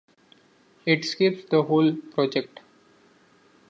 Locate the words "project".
1.93-2.61